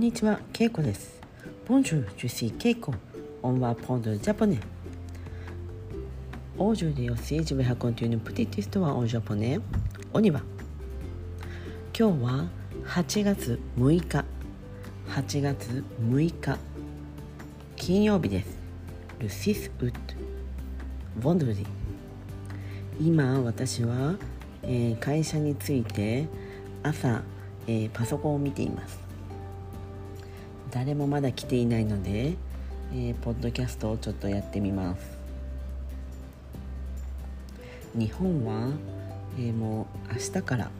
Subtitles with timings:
[0.00, 1.20] んにちは、ケイコです。
[1.68, 2.94] Bonjour, je suis Keiko.
[3.42, 4.58] On va prendre le japonais.
[6.56, 9.60] Aujourd'hui aussi, je vais raconter une petite histoire en japonais.
[10.14, 10.40] On y va.
[11.92, 12.48] 今日は
[12.86, 14.24] 8月6日。
[15.10, 16.58] 8月6日。
[17.76, 18.58] 金曜日です。
[19.20, 19.92] Le 6 août.
[21.20, 21.66] Vendredi.
[22.98, 24.14] 今、私は、
[24.62, 26.26] えー会社に着いて
[26.82, 27.20] 朝、
[27.66, 29.09] えーパソコンを見ています。
[30.70, 32.36] 誰もまだ来ていないので、
[32.92, 35.18] えーポッドキャストをちょっとやってみます。
[37.94, 38.72] 日本は、
[39.38, 40.70] えーもう明日から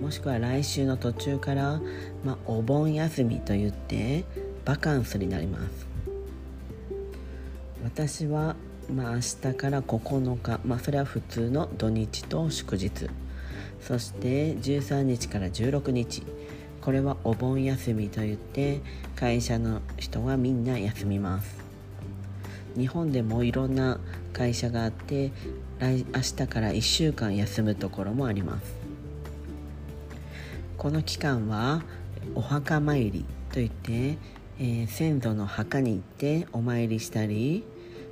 [0.00, 1.80] もしくは来週の途中から、
[2.24, 4.24] まあ、お盆休みといって
[4.64, 5.86] バカンスになります。
[7.82, 8.56] 私は、
[8.92, 13.08] まあ、明日から9日、まあ、それは普通の土日と祝日。
[13.80, 16.22] そして13日から16日。
[16.84, 18.82] これはお盆休みといって
[19.16, 21.56] 会社の人はみんな休みます。
[22.76, 23.98] 日本でもいろんな
[24.34, 25.32] 会社があって
[25.78, 28.76] 来明日から1週間休むところもあります。
[30.76, 31.82] この期間は
[32.34, 34.18] お墓参りといって、
[34.58, 37.64] えー先祖の墓に行ってお参りしたり、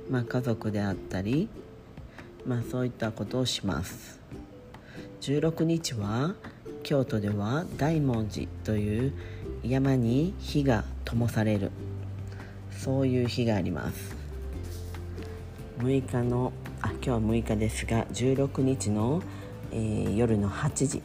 [0.09, 1.47] まあ、家族であったり、
[2.47, 4.19] まあ、そういったことをします。
[5.21, 6.33] 16日は
[6.83, 9.13] 京都では大文字という
[9.63, 11.71] 山に火が灯される。
[12.71, 14.15] そういう日があります。
[15.79, 19.23] 6日のあ今日は6日ですが16日の、
[19.71, 21.01] えー夜の8時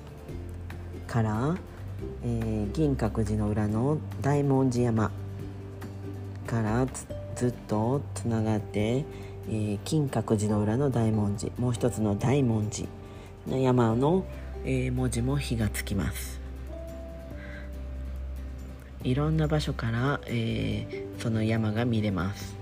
[1.07, 1.57] から、
[2.25, 5.13] えー銀閣寺の裏の大文字山
[6.47, 6.87] から
[7.37, 9.05] ずっとつながって、
[9.48, 12.89] えー金閣寺の裏の大文字もう一つの大文字
[13.47, 14.25] の山の、
[14.64, 16.41] えー文字も火がつきます。
[19.05, 22.57] いろんな場所から、えーその山が見れます。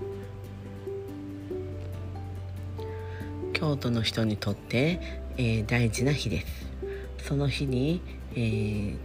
[3.53, 4.99] 京都の人にとって、
[5.37, 6.47] えー大事な日です。
[7.27, 8.01] その日に、
[8.35, 8.97] えー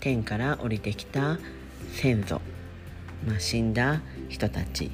[0.00, 1.38] 天から降りてきた
[1.92, 2.40] 先祖、
[3.26, 4.90] まあ、死んだ人たち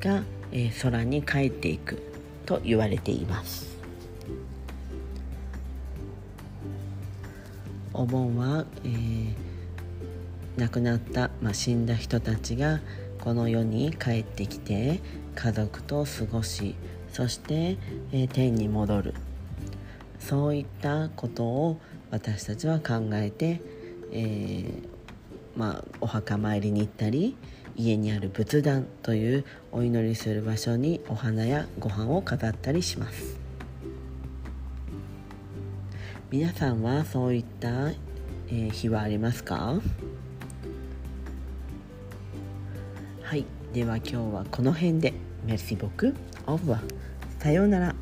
[0.00, 0.22] が、
[0.52, 2.02] えー空に帰っていく
[2.46, 3.69] と言われています。
[7.92, 9.34] お盆は、えー
[10.56, 12.80] 亡くなった、まあ、死んだ人たちが
[13.20, 15.00] この世に帰ってきて
[15.34, 16.74] 家族と過ごし
[17.12, 17.78] そして、
[18.12, 19.14] えー天に戻る。
[20.18, 21.80] そういったことを
[22.10, 23.62] 私たちは考えて、
[24.12, 24.88] えー
[25.56, 27.36] まあ、お墓参りに行ったり
[27.74, 33.39] 家にある仏壇というお祈りする場所にお花やご飯を飾ったりします。
[36.30, 39.80] 皆さんはそういった、えー日はありますか？
[43.20, 43.44] はい。
[43.72, 45.12] では今日はこの辺で。
[45.44, 46.14] メルシボク。
[46.46, 47.94] オーバーさようなら。